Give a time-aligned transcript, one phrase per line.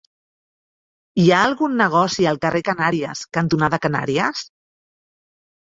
[1.23, 4.43] Hi ha algun negoci al carrer Canàries cantonada Canàries?